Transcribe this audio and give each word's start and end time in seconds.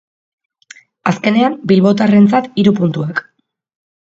Azkenean, 1.11 1.59
bilbotarrentzat 1.73 2.49
hiru 2.63 2.75
puntuak. 2.81 3.23